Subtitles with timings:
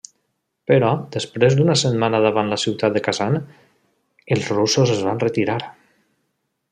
[0.69, 3.37] Però després d'una setmana davant la ciutat de Kazan,
[4.37, 5.61] els russos es van retirar.